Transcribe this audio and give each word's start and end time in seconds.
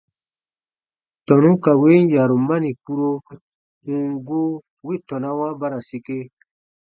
Tɔnu 1.25 1.51
ka 1.63 1.71
win 1.81 2.03
yarumani 2.13 2.69
kpuro, 2.81 3.09
ù 3.93 3.95
n 4.09 4.11
gu, 4.25 4.41
wi 4.85 4.95
tɔnawa 5.07 5.47
ba 5.59 5.67
ra 5.71 5.79
sike. 5.89 6.17